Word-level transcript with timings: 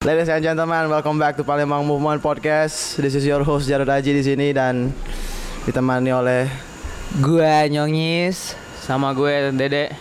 Ladies 0.00 0.32
and 0.32 0.40
gentlemen, 0.40 0.88
welcome 0.88 1.20
back 1.20 1.36
to 1.36 1.44
Palembang 1.44 1.84
Movement 1.84 2.24
Podcast. 2.24 2.96
This 2.96 3.12
is 3.12 3.28
your 3.28 3.44
host 3.44 3.68
Jarod 3.68 3.92
Aji 3.92 4.16
di 4.16 4.24
sini 4.24 4.48
dan 4.48 4.96
ditemani 5.68 6.08
oleh 6.08 6.48
Gue 7.20 7.68
Nyongis. 7.68 8.56
Sama 8.80 9.12
gue 9.12 9.52
Dede. 9.52 9.92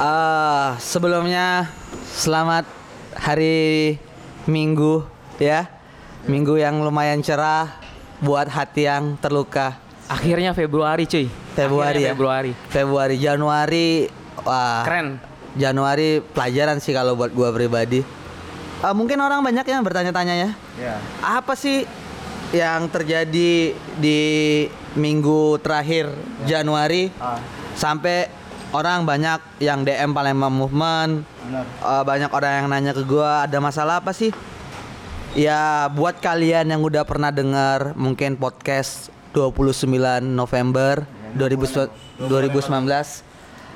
Eh 0.00 0.68
sebelumnya 0.80 1.68
selamat 2.16 2.64
hari 3.20 4.00
Minggu 4.48 5.04
ya. 5.36 5.68
Minggu 6.24 6.56
yang 6.56 6.80
lumayan 6.80 7.20
cerah 7.20 7.68
buat 8.24 8.48
hati 8.48 8.88
yang 8.88 9.20
terluka. 9.20 9.76
Akhirnya 10.08 10.56
Februari 10.56 11.04
cuy. 11.04 11.28
Februari 11.52 12.00
Akhirnya 12.00 12.08
ya. 12.08 12.12
Februari. 12.16 12.52
Februari, 12.72 13.14
Januari 13.20 14.08
wah. 14.40 14.88
Keren. 14.88 15.20
Januari 15.52 16.24
pelajaran 16.32 16.80
sih 16.80 16.96
kalau 16.96 17.12
buat 17.12 17.28
gua 17.36 17.52
pribadi. 17.52 18.23
Eh, 18.80 18.92
mungkin 18.92 19.18
orang 19.18 19.40
banyak 19.40 19.64
yang 19.64 19.80
bertanya-tanya 19.80 20.34
ya. 20.34 20.50
ya. 20.76 20.94
Apa 21.20 21.54
sih 21.54 21.86
yang 22.50 22.86
terjadi 22.86 23.72
di 23.96 24.20
minggu 24.94 25.58
terakhir 25.58 26.10
Januari 26.44 27.10
Ah. 27.16 27.38
sampai 27.74 28.30
orang 28.70 29.02
banyak 29.02 29.40
yang 29.58 29.82
DM 29.82 30.10
Palembang 30.12 30.52
Movement, 30.52 31.26
Benar. 31.44 31.64
eh, 31.66 32.02
banyak 32.04 32.30
orang 32.30 32.52
yang 32.54 32.66
nanya 32.68 32.92
ke 32.92 33.02
gua 33.02 33.46
ada 33.46 33.58
masalah 33.58 33.98
apa 33.98 34.10
sih? 34.10 34.30
Ya 35.34 35.90
buat 35.90 36.18
kalian 36.18 36.68
yang 36.68 36.78
udah 36.80 37.02
pernah 37.02 37.34
dengar 37.34 37.90
mungkin 37.94 38.34
podcast 38.34 39.10
29 39.32 40.22
November 40.22 41.02
2000 41.34 41.90
2019 42.22 43.26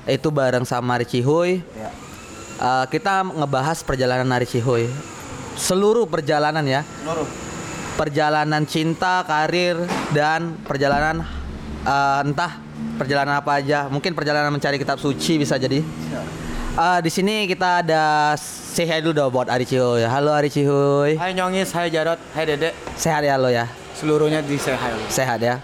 itu 0.07 0.29
bareng 0.31 0.63
sama 0.63 0.95
Richie 0.97 1.21
Huy. 1.21 1.67
Ya. 1.75 1.91
Eh, 2.59 2.85
kita 2.91 3.23
ngebahas 3.23 3.87
perjalanan 3.87 4.27
Richie 4.35 4.59
Huy. 4.59 4.91
Seluruh 5.55 6.07
perjalanan 6.11 6.63
ya 6.67 6.83
Seluruh. 7.03 7.27
perjalanan 7.95 8.63
cinta, 8.67 9.23
karir 9.23 9.79
dan 10.11 10.59
perjalanan 10.67 11.23
eh, 11.87 12.21
entah 12.27 12.59
perjalanan 12.99 13.39
apa 13.39 13.63
aja. 13.63 13.87
Mungkin 13.87 14.11
perjalanan 14.11 14.51
mencari 14.51 14.75
kitab 14.75 14.99
suci 14.99 15.39
bisa 15.39 15.55
jadi. 15.55 15.87
Eh, 16.79 16.99
di 17.03 17.11
sini 17.15 17.47
kita 17.47 17.87
ada 17.87 18.35
say 18.35 18.91
hi 18.91 18.99
dulu 19.07 19.15
dong 19.15 19.31
buat 19.31 19.47
Ari 19.47 19.63
Cihoy. 19.63 20.03
Halo 20.03 20.35
Ari 20.35 20.51
Cihoy. 20.51 21.15
Hai 21.15 21.39
Nyongis, 21.39 21.71
hai 21.79 21.95
Jarot, 21.95 22.19
hai 22.35 22.43
Dede. 22.43 22.75
Sehat 22.99 23.23
ya 23.23 23.39
lo 23.39 23.55
ya? 23.55 23.71
Seluruhnya 23.95 24.43
di 24.43 24.59
hi. 24.59 24.95
Sehat 25.07 25.39
ya. 25.39 25.63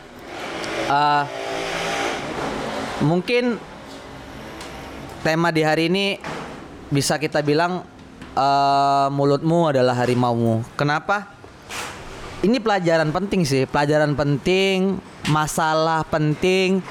Eh, 0.87 1.23
mungkin 3.03 3.59
tema 5.27 5.51
di 5.51 5.63
hari 5.67 5.91
ini 5.91 6.19
bisa 6.93 7.17
kita 7.17 7.41
bilang 7.41 7.87
eh, 8.35 9.07
mulutmu 9.13 9.73
adalah 9.73 9.97
harimaumu. 9.97 10.65
Kenapa? 10.75 11.31
Ini 12.45 12.61
pelajaran 12.61 13.09
penting 13.09 13.41
sih, 13.49 13.65
pelajaran 13.65 14.13
penting, 14.13 15.01
masalah 15.33 16.05
penting 16.05 16.85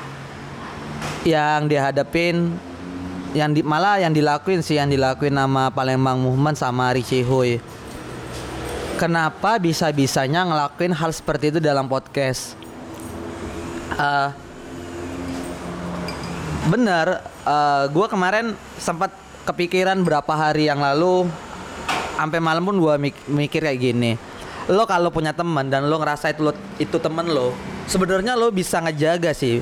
yang 1.21 1.69
dihadapin 1.69 2.57
yang 3.37 3.53
di, 3.53 3.61
malah 3.65 4.01
yang 4.01 4.13
dilakuin 4.13 4.61
sih 4.61 4.77
yang 4.77 4.89
dilakuin 4.89 5.33
nama 5.33 5.69
Palembang 5.69 6.17
Movement 6.21 6.57
sama 6.57 6.93
Richie 6.93 7.25
Huy. 7.25 7.61
Kenapa 8.97 9.57
bisa-bisanya 9.57 10.45
ngelakuin 10.45 10.93
hal 10.93 11.09
seperti 11.13 11.53
itu 11.53 11.59
dalam 11.61 11.89
podcast? 11.89 12.57
Eh, 13.93 14.29
bener, 16.69 17.21
gue 17.93 18.07
kemarin 18.09 18.57
sempat 18.81 19.22
kepikiran 19.43 19.99
berapa 20.03 20.33
hari 20.33 20.67
yang 20.71 20.79
lalu, 20.79 21.27
sampai 22.15 22.39
malam 22.39 22.63
pun 22.63 22.79
gue 22.79 22.95
mikir 23.27 23.63
kayak 23.63 23.79
gini. 23.79 24.11
Lo 24.71 24.87
kalau 24.87 25.11
punya 25.11 25.35
teman 25.35 25.67
dan 25.67 25.91
lo 25.91 25.99
ngerasa 25.99 26.31
itu 26.31 26.41
lo, 26.47 26.51
itu 26.79 26.95
temen 26.95 27.27
lo, 27.27 27.51
sebenarnya 27.85 28.39
lo 28.39 28.47
bisa 28.49 28.79
ngejaga 28.79 29.31
sih, 29.35 29.59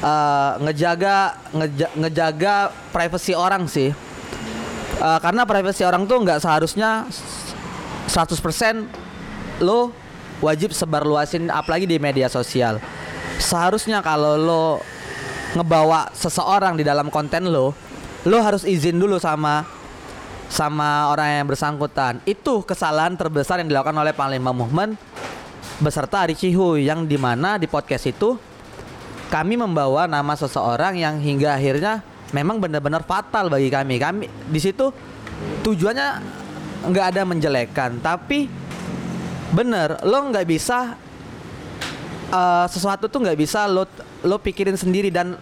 Eh, 0.00 0.52
ngejaga 0.64 1.36
ngeja- 1.52 1.92
ngejaga 1.92 2.72
privasi 2.88 3.36
orang 3.36 3.68
sih. 3.68 3.92
Eh, 4.96 5.18
karena 5.20 5.44
privasi 5.44 5.84
orang 5.84 6.08
tuh 6.08 6.24
nggak 6.24 6.40
seharusnya 6.40 7.04
100% 8.08 8.88
lo 9.60 9.92
wajib 10.40 10.72
sebar 10.72 11.04
luasin 11.04 11.52
apalagi 11.52 11.84
di 11.84 12.00
media 12.00 12.32
sosial. 12.32 12.80
Seharusnya 13.36 14.00
kalau 14.00 14.40
lo 14.40 14.64
ngebawa 15.52 16.08
seseorang 16.16 16.80
di 16.80 16.84
dalam 16.84 17.12
konten 17.12 17.52
lo, 17.52 17.76
lo 18.28 18.36
harus 18.44 18.68
izin 18.68 19.00
dulu 19.00 19.16
sama 19.16 19.64
sama 20.50 21.08
orang 21.14 21.40
yang 21.40 21.46
bersangkutan. 21.46 22.18
Itu 22.26 22.66
kesalahan 22.66 23.14
terbesar 23.14 23.62
yang 23.62 23.70
dilakukan 23.70 23.94
oleh 23.94 24.12
Palembang 24.12 24.58
Movement 24.58 24.98
beserta 25.80 26.28
Ari 26.28 26.36
Cihuy 26.36 26.84
yang 26.84 27.08
di 27.08 27.16
mana 27.16 27.56
di 27.56 27.64
podcast 27.64 28.04
itu 28.10 28.36
kami 29.32 29.56
membawa 29.56 30.04
nama 30.04 30.36
seseorang 30.36 30.98
yang 30.98 31.22
hingga 31.22 31.56
akhirnya 31.56 32.04
memang 32.34 32.58
benar-benar 32.58 33.06
fatal 33.06 33.48
bagi 33.48 33.70
kami. 33.70 33.96
Kami 33.96 34.24
di 34.26 34.60
situ 34.60 34.90
tujuannya 35.64 36.08
nggak 36.90 37.06
ada 37.14 37.22
menjelekkan, 37.24 38.02
tapi 38.02 38.50
bener 39.54 40.02
lo 40.02 40.18
nggak 40.28 40.46
bisa 40.50 40.98
eh, 42.28 42.66
sesuatu 42.68 43.06
tuh 43.06 43.22
nggak 43.22 43.38
bisa 43.38 43.70
lo 43.70 43.86
lo 44.26 44.36
pikirin 44.42 44.74
sendiri 44.76 45.08
dan 45.14 45.38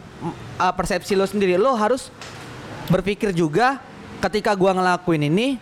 eh, 0.61 0.73
persepsi 0.77 1.17
lo 1.17 1.25
sendiri. 1.25 1.57
Lo 1.57 1.75
harus 1.75 2.13
berpikir 2.89 3.31
juga 3.37 3.79
ketika 4.25 4.53
gua 4.57 4.75
ngelakuin 4.75 5.29
ini 5.29 5.61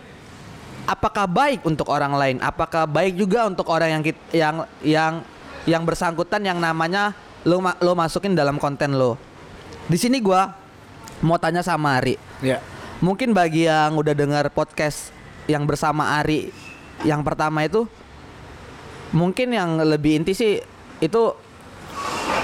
apakah 0.87 1.27
baik 1.27 1.61
untuk 1.67 1.91
orang 1.91 2.15
lain? 2.15 2.37
Apakah 2.39 2.87
baik 2.87 3.19
juga 3.19 3.45
untuk 3.45 3.67
orang 3.69 3.99
yang 3.99 4.03
yang 4.31 4.55
yang 4.81 5.13
yang 5.67 5.83
bersangkutan 5.83 6.41
yang 6.41 6.57
namanya 6.57 7.11
lo 7.43 7.59
ma- 7.59 7.77
lo 7.83 7.93
masukin 7.93 8.33
dalam 8.33 8.57
konten 8.57 8.95
lo. 8.95 9.19
Di 9.87 9.99
sini 9.99 10.23
gua 10.23 10.55
mau 11.19 11.37
tanya 11.37 11.61
sama 11.61 11.99
Ari. 11.99 12.15
Ya. 12.39 12.63
Mungkin 13.03 13.35
bagi 13.35 13.69
yang 13.69 13.93
udah 13.93 14.15
dengar 14.17 14.49
podcast 14.49 15.13
yang 15.45 15.63
bersama 15.69 16.17
Ari 16.17 16.49
yang 17.05 17.21
pertama 17.21 17.61
itu 17.61 17.85
mungkin 19.13 19.53
yang 19.53 19.77
lebih 19.79 20.23
inti 20.23 20.33
sih 20.33 20.59
itu 20.97 21.21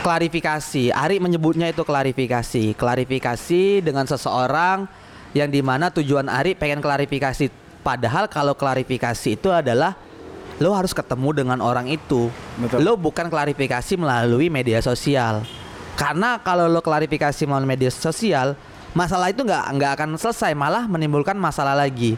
klarifikasi. 0.04 0.92
Ari 0.92 1.18
menyebutnya 1.24 1.72
itu 1.72 1.82
klarifikasi. 1.88 2.76
Klarifikasi 2.76 3.64
dengan 3.80 4.04
seseorang 4.04 4.86
yang 5.32 5.50
di 5.50 5.64
mana 5.64 5.90
tujuan 5.90 6.28
Ari 6.28 6.54
pengen 6.54 6.84
klarifikasi. 6.84 7.50
Padahal 7.82 8.28
kalau 8.28 8.54
klarifikasi 8.54 9.40
itu 9.40 9.50
adalah 9.50 9.96
lo 10.60 10.76
harus 10.76 10.92
ketemu 10.92 11.44
dengan 11.44 11.60
orang 11.64 11.90
itu. 11.90 12.28
Betul. 12.60 12.84
Lo 12.84 13.00
bukan 13.00 13.32
klarifikasi 13.32 13.96
melalui 13.96 14.52
media 14.52 14.84
sosial. 14.84 15.42
Karena 15.96 16.38
kalau 16.44 16.68
lo 16.68 16.84
klarifikasi 16.84 17.48
melalui 17.48 17.74
media 17.74 17.90
sosial, 17.90 18.60
masalah 18.94 19.32
itu 19.32 19.42
nggak 19.42 19.64
nggak 19.80 19.92
akan 20.00 20.10
selesai, 20.20 20.54
malah 20.54 20.86
menimbulkan 20.86 21.36
masalah 21.38 21.74
lagi. 21.74 22.16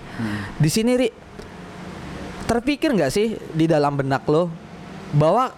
Di 0.59 0.69
sini 0.71 0.95
Ri, 0.95 1.09
terpikir 2.45 2.93
nggak 2.93 3.11
sih 3.11 3.35
di 3.51 3.65
dalam 3.65 3.97
benak 3.97 4.23
lo 4.29 4.47
bahwa 5.15 5.51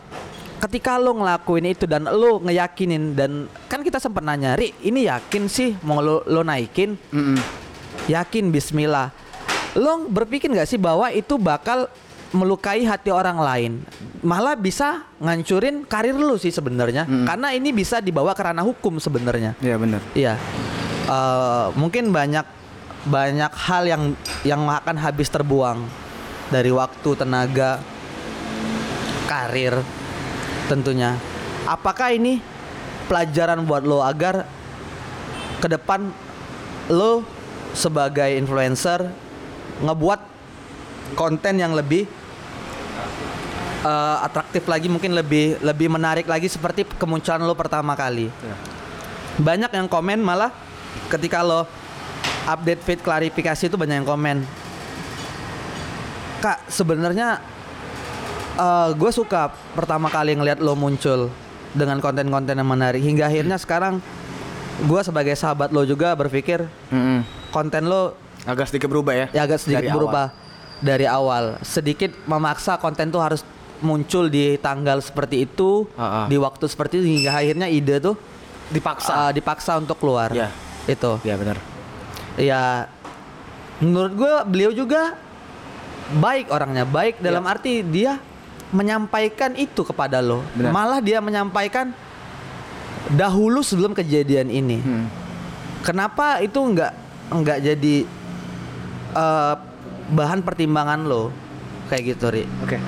ketika 0.58 0.98
lo 0.98 1.14
ngelakuin 1.18 1.66
itu 1.70 1.86
dan 1.86 2.10
lo 2.10 2.42
ngeyakinin 2.42 3.14
dan 3.14 3.46
kan 3.70 3.86
kita 3.86 4.02
sempat 4.02 4.26
nanya, 4.26 4.58
Ri, 4.58 4.74
ini 4.82 5.06
yakin 5.06 5.46
sih 5.46 5.78
mau 5.86 6.02
lo, 6.02 6.26
lo 6.26 6.42
naikin? 6.42 6.98
Mm-mm. 7.14 7.38
Yakin 8.10 8.50
Bismillah. 8.50 9.14
Lo 9.78 10.10
berpikir 10.10 10.50
nggak 10.50 10.70
sih 10.70 10.80
bahwa 10.82 11.14
itu 11.14 11.38
bakal 11.38 11.86
melukai 12.36 12.84
hati 12.84 13.08
orang 13.08 13.40
lain, 13.40 13.74
malah 14.20 14.58
bisa 14.58 15.08
ngancurin 15.22 15.88
karir 15.88 16.12
lu 16.12 16.36
sih 16.36 16.52
sebenarnya. 16.52 17.08
Mm. 17.08 17.24
Karena 17.24 17.48
ini 17.56 17.70
bisa 17.72 18.04
dibawa 18.04 18.36
ke 18.36 18.44
ranah 18.44 18.66
hukum 18.68 19.00
sebenarnya. 19.00 19.56
Iya 19.64 19.76
benar. 19.80 20.02
Iya. 20.12 20.34
Eh, 21.08 21.68
mungkin 21.80 22.12
banyak 22.12 22.44
banyak 23.08 23.54
hal 23.56 23.84
yang 23.88 24.04
yang 24.44 24.68
akan 24.68 25.00
habis 25.00 25.32
terbuang 25.32 25.88
dari 26.52 26.68
waktu, 26.68 27.10
tenaga, 27.16 27.80
karir 29.32 29.80
tentunya. 30.68 31.16
Apakah 31.68 32.14
ini 32.16 32.40
pelajaran 33.08 33.64
buat 33.64 33.84
lo 33.88 34.04
agar 34.04 34.44
ke 35.64 35.68
depan 35.68 36.12
lo 36.92 37.24
sebagai 37.72 38.28
influencer 38.36 39.08
ngebuat 39.84 40.22
konten 41.16 41.56
yang 41.60 41.72
lebih 41.76 42.08
eh, 43.84 44.18
atraktif 44.24 44.68
lagi 44.68 44.92
mungkin 44.92 45.16
lebih 45.16 45.60
lebih 45.64 45.88
menarik 45.88 46.28
lagi 46.28 46.52
seperti 46.52 46.84
kemunculan 47.00 47.44
lo 47.44 47.56
pertama 47.56 47.96
kali? 47.96 48.32
Banyak 49.40 49.72
yang 49.72 49.88
komen 49.88 50.20
malah 50.20 50.52
ketika 51.08 51.44
lo 51.44 51.68
update 52.48 52.82
feed 52.84 53.00
klarifikasi 53.04 53.68
itu 53.68 53.76
banyak 53.76 54.04
yang 54.04 54.08
komen. 54.08 54.38
Kak 56.38 56.70
sebenarnya 56.70 57.42
gue 58.92 59.12
suka 59.12 59.42
pertama 59.72 60.08
kali 60.08 60.34
ngeliat 60.34 60.58
lo 60.58 60.74
muncul 60.74 61.30
dengan 61.72 61.98
konten-konten 61.98 62.54
yang 62.54 62.66
menarik 62.66 63.00
hingga 63.00 63.26
akhirnya 63.26 63.56
sekarang 63.56 64.02
gue 64.80 65.02
sebagai 65.02 65.34
sahabat 65.34 65.70
lo 65.70 65.84
juga 65.84 66.14
berpikir 66.14 66.66
Mm-mm. 66.88 67.22
konten 67.50 67.86
lo 67.86 68.18
Agak 68.44 68.66
sedikit 68.66 68.88
berubah 68.88 69.14
ya. 69.14 69.28
ya 69.30 69.42
agak 69.44 69.60
sedikit 69.60 69.84
Dari 69.84 69.92
berubah 69.92 70.32
dari 70.78 71.04
awal 71.04 71.60
sedikit 71.62 72.16
memaksa 72.24 72.78
konten 72.78 73.10
tuh 73.10 73.20
harus 73.20 73.42
muncul 73.78 74.26
di 74.26 74.56
tanggal 74.56 74.98
seperti 75.00 75.44
itu 75.44 75.86
ah. 75.94 76.26
di 76.26 76.38
waktu 76.38 76.66
seperti 76.66 76.98
itu 76.98 77.08
hingga 77.12 77.32
akhirnya 77.36 77.68
ide 77.68 78.00
tuh 78.00 78.16
Dipaksa. 78.68 79.12
uh, 79.20 79.32
dipaksa 79.32 79.78
untuk 79.78 79.98
keluar 79.98 80.32
Ya. 80.32 80.50
itu 80.86 81.20
Ya 81.22 81.36
benar. 81.36 81.58
ya 82.36 82.88
menurut 83.78 84.14
gue 84.16 84.34
beliau 84.48 84.72
juga 84.72 85.14
baik 86.10 86.48
orangnya 86.48 86.84
baik 86.84 87.20
dalam 87.20 87.44
arti 87.44 87.84
dia 87.84 88.18
menyampaikan 88.70 89.56
itu 89.56 89.82
kepada 89.82 90.20
lo 90.20 90.44
Benar. 90.54 90.72
malah 90.72 91.00
dia 91.00 91.18
menyampaikan 91.18 91.96
dahulu 93.10 93.62
sebelum 93.62 93.92
kejadian 93.92 94.48
ini 94.48 94.78
Hmm. 94.78 95.08
kenapa 95.80 96.40
itu 96.40 96.60
nggak 96.60 96.92
nggak 97.30 97.60
jadi 97.64 97.96
eh, 99.14 99.54
bahan 100.10 100.40
pertimbangan 100.42 101.04
lo 101.04 101.32
kayak 101.88 102.04
gitu 102.14 102.28
ri 102.30 102.44
Oke. 102.62 102.80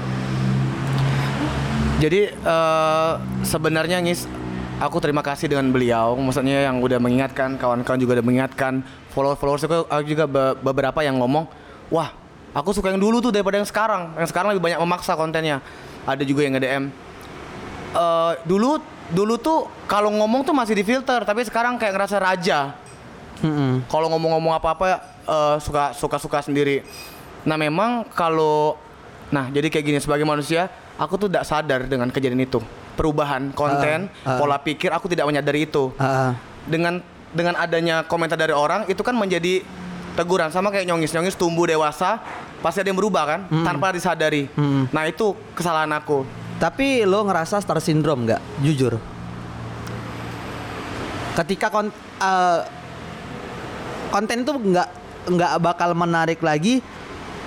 Jadi 2.00 2.32
eh, 2.32 3.12
sebenarnya 3.42 4.00
Ngis 4.00 4.24
aku 4.80 5.00
terima 5.00 5.20
kasih 5.20 5.52
dengan 5.52 5.68
beliau 5.68 6.16
maksudnya 6.16 6.68
yang 6.68 6.80
udah 6.80 6.96
mengingatkan 6.96 7.56
kawan-kawan 7.56 8.00
juga 8.00 8.20
udah 8.20 8.26
mengingatkan 8.26 8.80
follower-followers 9.12 9.64
aku, 9.64 9.84
aku 9.86 10.04
juga 10.08 10.24
be- 10.24 10.56
beberapa 10.64 11.04
yang 11.04 11.20
ngomong 11.20 11.44
wah 11.88 12.16
aku 12.52 12.74
suka 12.74 12.90
yang 12.94 13.02
dulu 13.02 13.20
tuh 13.20 13.32
daripada 13.32 13.58
yang 13.60 13.68
sekarang 13.68 14.14
yang 14.18 14.28
sekarang 14.30 14.54
lebih 14.54 14.64
banyak 14.64 14.80
memaksa 14.80 15.14
kontennya 15.14 15.62
ada 16.06 16.24
juga 16.24 16.46
yang 16.46 16.58
nge-DM 16.58 17.10
Eh, 17.90 18.34
dulu 18.46 18.78
dulu 19.10 19.42
tuh 19.42 19.66
kalau 19.90 20.14
ngomong 20.14 20.46
tuh 20.46 20.54
masih 20.54 20.78
difilter 20.78 21.26
tapi 21.26 21.42
sekarang 21.42 21.82
kayak 21.82 21.98
ngerasa 21.98 22.22
raja 22.22 22.78
Mm-mm. 23.42 23.82
kalau 23.90 24.14
ngomong-ngomong 24.14 24.54
apa-apa 24.54 25.02
eh, 25.26 25.56
suka 25.58 25.98
suka-suka 25.98 26.46
sendiri. 26.46 26.86
Nah 27.50 27.58
memang 27.58 28.06
kalau 28.14 28.78
nah 29.34 29.50
jadi 29.50 29.74
kayak 29.74 29.86
gini 29.90 29.98
sebagai 29.98 30.22
manusia 30.22 30.70
aku 31.02 31.18
tuh 31.18 31.26
tidak 31.34 31.50
sadar 31.50 31.90
dengan 31.90 32.14
kejadian 32.14 32.46
itu 32.46 32.62
perubahan 32.94 33.50
konten 33.58 34.06
Ah, 34.22 34.38
ah. 34.38 34.38
pola 34.38 34.62
pikir 34.62 34.94
aku 34.94 35.10
tidak 35.10 35.26
menyadari 35.26 35.66
itu 35.66 35.90
ah. 35.98 36.38
dengan 36.70 37.02
dengan 37.34 37.58
adanya 37.58 38.06
komentar 38.06 38.38
dari 38.38 38.54
orang 38.54 38.86
itu 38.86 39.02
kan 39.02 39.18
menjadi 39.18 39.66
teguran 40.20 40.52
sama 40.52 40.68
kayak 40.68 40.84
nyongis 40.84 41.16
nyongis 41.16 41.40
tumbuh 41.40 41.64
dewasa 41.64 42.20
pasti 42.60 42.84
ada 42.84 42.92
yang 42.92 43.00
berubah 43.00 43.24
kan 43.24 43.40
tanpa 43.64 43.96
disadari. 43.96 44.52
Mm. 44.52 44.92
Nah 44.92 45.08
itu 45.08 45.32
kesalahan 45.56 45.96
aku. 45.96 46.28
Tapi 46.60 47.08
lo 47.08 47.24
ngerasa 47.24 47.64
star 47.64 47.80
syndrome 47.80 48.28
nggak? 48.28 48.42
Jujur. 48.60 49.00
Ketika 51.40 51.72
kon 51.72 51.88
eh, 52.20 52.62
konten 54.12 54.44
itu 54.44 54.52
nggak 54.52 54.90
nggak 55.32 55.52
bakal 55.64 55.96
menarik 55.96 56.44
lagi 56.44 56.84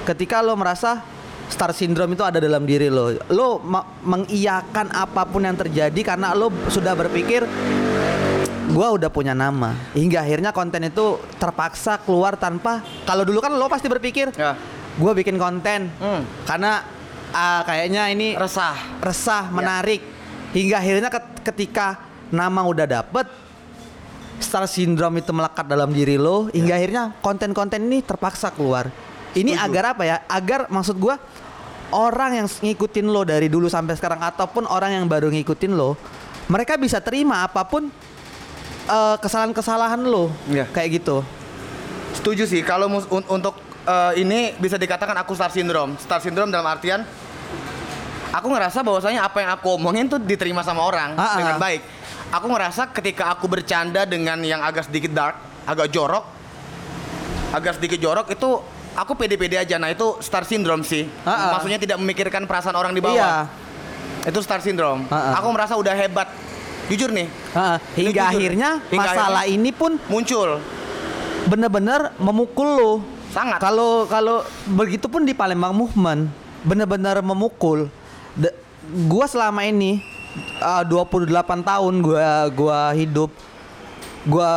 ketika 0.08 0.40
lo 0.40 0.56
merasa 0.56 1.04
star 1.52 1.76
syndrome 1.76 2.16
itu 2.16 2.24
ada 2.24 2.40
dalam 2.40 2.64
diri 2.64 2.88
lo. 2.88 3.12
Lo 3.28 3.60
mengiyakan 4.00 4.96
apa 4.96 5.28
pun 5.28 5.44
yang 5.44 5.60
terjadi 5.60 6.00
karena 6.00 6.32
lo 6.32 6.48
sudah 6.72 6.96
berpikir 6.96 7.44
gua 8.70 8.94
udah 8.94 9.10
punya 9.10 9.34
nama. 9.34 9.74
Hingga 9.92 10.22
akhirnya 10.22 10.50
konten 10.50 10.84
itu 10.84 11.18
terpaksa 11.36 11.98
keluar 11.98 12.36
tanpa 12.36 12.78
kalau 13.02 13.26
dulu 13.26 13.42
kan 13.42 13.50
lo 13.50 13.66
pasti 13.66 13.90
berpikir 13.90 14.30
Ya. 14.32 14.54
gua 14.94 15.10
bikin 15.12 15.34
konten 15.34 15.90
Hmm. 15.98 16.22
karena 16.44 16.86
ah, 17.30 17.64
kayaknya 17.64 18.06
ini 18.08 18.38
Resah. 18.38 18.76
resah, 19.00 19.50
menarik. 19.50 20.04
Hingga 20.52 20.76
akhirnya 20.78 21.08
ket- 21.08 21.40
ketika 21.42 21.96
nama 22.28 22.62
udah 22.62 22.84
dapet 22.84 23.24
star 24.36 24.66
syndrome 24.66 25.18
itu 25.18 25.30
melekat 25.30 25.64
dalam 25.64 25.88
diri 25.88 26.18
lo, 26.18 26.50
hingga 26.50 26.74
akhirnya 26.74 27.02
konten-konten 27.18 27.78
ini 27.80 28.02
terpaksa 28.02 28.50
keluar. 28.50 28.90
Ini 29.32 29.56
agar 29.56 29.96
apa 29.96 30.02
ya? 30.04 30.16
Agar 30.28 30.68
maksud 30.68 30.98
gua 30.98 31.16
orang 31.88 32.44
yang 32.44 32.48
ngikutin 32.48 33.06
lo 33.06 33.24
dari 33.24 33.48
dulu 33.48 33.64
sampai 33.64 33.96
sekarang 33.96 34.20
ataupun 34.20 34.64
orang 34.66 34.92
yang 34.92 35.04
baru 35.08 35.32
ngikutin 35.32 35.72
lo, 35.72 35.96
mereka 36.48 36.76
bisa 36.76 37.00
terima 37.00 37.44
apa 37.44 37.64
pun 37.64 37.88
eh, 38.84 39.16
kesalahan-kesalahan 39.18 40.00
lo. 40.02 40.30
Iya. 40.46 40.66
Kayak 40.70 41.02
gitu. 41.02 41.22
Setuju 42.12 42.44
sih 42.44 42.60
kalau 42.60 42.88
mus- 42.88 43.08
un- 43.08 43.28
untuk 43.30 43.56
eh, 43.82 44.20
ini 44.20 44.54
bisa 44.56 44.76
dikatakan 44.76 45.14
aku 45.16 45.32
star 45.32 45.50
syndrome. 45.50 45.94
Star 45.96 46.18
syndrome 46.18 46.48
dalam 46.48 46.66
artian 46.66 47.02
aku 48.32 48.48
ngerasa 48.48 48.80
bahwasanya 48.80 49.24
apa 49.24 49.44
yang 49.44 49.50
aku 49.52 49.76
omongin 49.76 50.08
tuh 50.08 50.16
diterima 50.16 50.64
sama 50.64 50.80
orang 50.82 51.12
Ah, 51.14 51.22
ah. 51.22 51.36
dengan 51.36 51.56
baik. 51.58 51.82
Aku 52.32 52.48
ngerasa 52.48 52.88
ketika 52.90 53.28
aku 53.28 53.44
bercanda 53.44 54.08
dengan 54.08 54.40
yang 54.40 54.64
agak 54.64 54.88
sedikit 54.88 55.12
dark, 55.12 55.36
agak 55.68 55.92
jorok, 55.92 56.24
agak 57.52 57.76
sedikit 57.76 58.00
jorok 58.00 58.32
itu 58.32 58.50
aku 58.96 59.12
pede-pede 59.12 59.60
aja. 59.60 59.76
Nah 59.76 59.92
itu 59.92 60.16
star 60.18 60.48
syndrome 60.48 60.80
sih. 60.80 61.04
Ah, 61.24 61.28
ah. 61.28 61.50
Maksudnya 61.56 61.76
tidak 61.76 62.00
memikirkan 62.00 62.48
perasaan 62.48 62.72
orang 62.72 62.92
di 62.92 63.04
bawah. 63.04 63.20
Iya. 64.24 64.32
Itu 64.32 64.40
star 64.40 64.64
syndrome. 64.64 65.04
Ah, 65.12 65.36
ah. 65.36 65.44
Aku 65.44 65.52
merasa 65.52 65.76
udah 65.76 65.92
hebat. 65.92 66.28
Jujur 66.86 67.10
nih, 67.10 67.26
Ini 67.26 67.78
hingga 67.96 68.22
jujur. 68.24 68.32
akhirnya 68.32 68.70
Hingga 68.84 69.00
masalah 69.06 69.44
ini 69.46 69.70
pun 69.70 69.96
muncul 70.06 70.58
bener-bener 71.42 72.14
memukul 72.16 72.68
lo. 72.70 72.92
sangat. 73.28 73.58
Kalau 73.58 74.04
kalau 74.06 74.44
begitu 74.68 75.06
pun 75.06 75.22
di 75.22 75.32
Palembang 75.32 75.72
Movement 75.72 76.28
bener-bener 76.62 77.18
memukul. 77.18 77.90
De- 78.32 78.54
gua 79.04 79.24
selama 79.24 79.62
ini 79.62 79.98
uh, 80.58 80.84
28 80.84 81.26
tahun 81.62 81.94
gua 81.98 82.22
gua 82.48 82.78
hidup 82.92 83.32
gua 84.24 84.50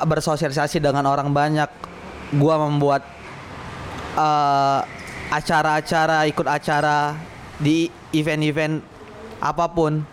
bersosialisasi 0.00 0.78
dengan 0.78 1.02
orang 1.04 1.28
banyak. 1.28 1.66
Gua 2.30 2.60
membuat 2.60 3.02
uh, 4.12 4.84
acara-acara, 5.28 6.24
ikut 6.24 6.44
acara 6.44 7.16
di 7.56 7.88
event-event 8.12 8.84
apa 9.38 9.66
pun. 9.66 10.04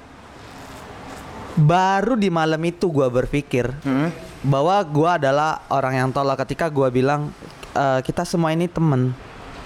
Baru 1.56 2.14
di 2.14 2.28
malam 2.28 2.60
itu 2.62 2.88
gua 2.88 3.08
berpikir 3.08 3.72
Hmm. 3.80 4.12
bahwa 4.42 4.76
gua 4.84 5.16
adalah 5.16 5.64
orang 5.68 5.94
yang 5.98 6.10
tolak 6.12 6.44
ketika 6.44 6.68
gua 6.68 6.88
bilang 6.88 7.32
"Eh, 7.72 8.00
kita 8.02 8.24
semua 8.24 8.52
ini 8.52 8.68
temen 8.68 9.16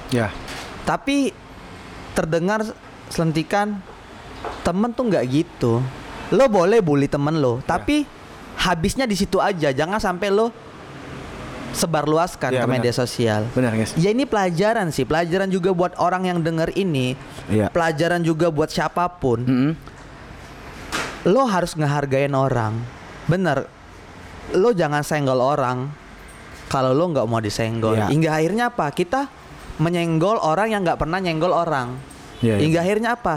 Ya. 0.08 0.30
tapi 0.82 1.30
terdengar 2.12 2.66
selentikan 3.08 3.78
temen 4.60 4.90
tuh 4.90 5.06
nggak 5.06 5.26
gitu 5.28 5.82
lo 6.30 6.46
boleh 6.48 6.78
bully 6.80 7.06
temen 7.06 7.38
lo 7.38 7.62
tapi 7.64 8.06
habisnya 8.56 9.04
di 9.04 9.14
situ 9.14 9.38
aja 9.38 9.70
jangan 9.70 9.98
sampai 9.98 10.30
lo 10.30 10.50
sebarluaskan 11.72 12.50
Ya, 12.50 12.60
ke 12.60 12.66
benar. 12.66 12.76
media 12.76 12.90
sosial 12.92 13.46
Benar 13.52 13.74
guys. 13.74 13.94
ya 13.94 14.10
ini 14.10 14.26
pelajaran 14.26 14.90
sih 14.90 15.06
pelajaran 15.06 15.46
juga 15.48 15.70
buat 15.72 15.94
orang 15.96 16.26
yang 16.26 16.40
denger 16.40 16.74
ini 16.74 17.14
Iya. 17.48 17.70
pelajaran 17.70 18.22
juga 18.22 18.50
buat 18.50 18.68
siapa 18.68 19.06
pun 19.12 19.40
Mm-mm. 19.40 19.72
Lo 21.28 21.44
harus 21.49 21.76
ngehargain 21.76 22.31
orang. 22.31 22.80
Bener. 23.28 23.68
Lo 24.56 24.71
jangan 24.71 25.04
senggol 25.04 25.44
orang 25.44 25.92
kalau 26.69 26.94
lo 26.94 27.09
nggak 27.11 27.26
mau 27.28 27.42
disenggol. 27.42 27.97
Iya. 27.97 28.07
hingga 28.14 28.30
akhirnya 28.38 28.64
apa? 28.71 28.88
Kita 28.94 29.28
menyenggol 29.81 30.38
orang 30.40 30.71
yang 30.71 30.81
nggak 30.85 31.02
pernah 31.02 31.19
nyenggol 31.19 31.52
orang. 31.52 31.97
Iya, 32.40 32.56
iya. 32.56 32.64
hingga 32.64 32.80
akhirnya 32.85 33.09
apa? 33.18 33.35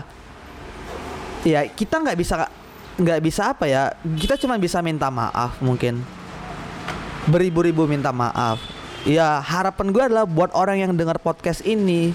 Ya 1.42 1.60
kita 1.66 1.98
nggak 1.98 2.16
bisa 2.20 2.46
nggak 3.00 3.20
bisa 3.24 3.42
apa 3.50 3.64
ya? 3.66 3.82
Kita 4.04 4.38
cuma 4.38 4.60
bisa 4.60 4.78
minta 4.84 5.10
maaf 5.10 5.58
mungkin. 5.58 6.04
Beribu-ribu 7.26 7.88
minta 7.88 8.12
maaf. 8.14 8.60
Ya 9.02 9.42
harapan 9.42 9.90
gue 9.90 10.02
adalah 10.06 10.24
buat 10.28 10.54
orang 10.54 10.78
yang 10.78 10.92
dengar 10.94 11.18
podcast 11.18 11.66
ini 11.66 12.14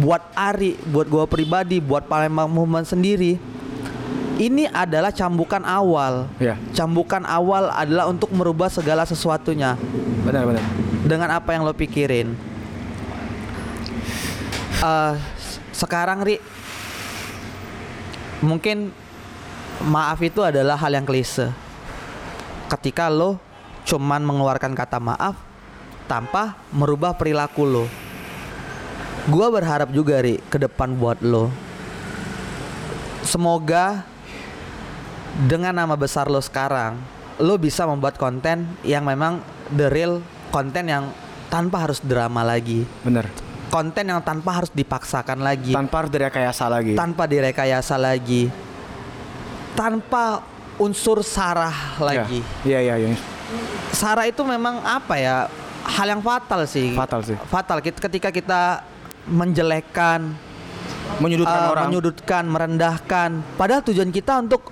buat 0.00 0.24
Ari 0.36 0.76
buat 0.88 1.08
gue 1.08 1.24
pribadi 1.28 1.80
buat 1.80 2.08
Palembang 2.08 2.48
Movement 2.48 2.84
sendiri 2.84 3.55
ini 4.36 4.68
adalah 4.68 5.08
cambukan 5.08 5.64
awal 5.64 6.28
Ya. 6.36 6.60
cambukan 6.72 7.24
awal 7.24 7.72
adalah 7.72 8.04
untuk 8.06 8.28
merubah 8.30 8.68
segala 8.68 9.02
sesuatunya 9.02 9.80
Benar 10.22 10.44
benar. 10.44 10.64
dengan 11.02 11.28
apa 11.32 11.54
yang 11.54 11.64
lo 11.64 11.72
pikirin. 11.72 12.36
S- 14.76 15.58
sekarang 15.72 16.20
Ri, 16.20 16.36
mungkin 18.38 18.92
maaf 19.82 20.20
itu 20.20 20.40
adalah 20.40 20.76
hal 20.76 20.92
yang 20.92 21.04
klise. 21.04 21.50
Ketika 22.68 23.08
lo 23.08 23.38
cuman 23.86 24.20
mengeluarkan 24.20 24.74
kata 24.74 24.98
maaf 24.98 25.38
tanpa 26.04 26.58
merubah 26.70 27.14
perilaku 27.14 27.62
lo. 27.64 27.84
Gua 29.26 29.50
berharap 29.50 29.90
juga 29.90 30.20
Ri 30.20 30.38
ke 30.46 30.58
depan 30.58 30.94
buat 30.94 31.18
lo. 31.18 31.50
Semoga 33.26 34.06
dengan 35.44 35.74
nama 35.74 35.98
besar 35.98 36.30
lo 36.30 36.38
sekarang, 36.38 36.96
lo 37.36 37.58
bisa 37.58 37.84
membuat 37.84 38.16
konten 38.16 38.64
yang 38.80 39.02
memang 39.02 39.42
the 39.68 39.90
real 39.90 40.22
konten 40.48 40.86
yang 40.86 41.10
tanpa 41.50 41.84
harus 41.84 41.98
drama 42.00 42.46
lagi, 42.46 42.86
Benar. 43.02 43.26
konten 43.68 44.06
yang 44.06 44.22
tanpa 44.22 44.62
harus 44.62 44.70
dipaksakan 44.72 45.42
lagi, 45.42 45.74
Tanpa 45.74 46.06
harus 46.06 46.10
direkayasa 46.14 46.64
lagi. 46.70 46.94
tanpa 46.94 47.26
direkayasa 47.26 47.94
lagi, 47.98 48.48
tanpa 49.74 50.40
unsur 50.78 51.20
sarah 51.26 51.98
lagi. 51.98 52.40
Iya 52.62 52.78
iya 52.80 52.94
iya. 52.96 53.18
Sarah 53.90 54.24
itu 54.24 54.40
memang 54.46 54.80
apa 54.86 55.18
ya? 55.18 55.50
Hal 55.86 56.06
yang 56.10 56.22
fatal 56.22 56.66
sih. 56.66 56.94
Fatal 56.94 57.20
sih. 57.22 57.36
Fatal 57.46 57.78
ketika 57.82 58.30
kita 58.30 58.82
menjelekkan, 59.26 60.34
Menyudutkan 61.16 61.60
eh, 61.60 61.72
orang. 61.72 61.84
menyudutkan, 61.88 62.44
merendahkan. 62.44 63.30
Padahal 63.56 63.82
tujuan 63.86 64.12
kita 64.12 64.42
untuk 64.42 64.70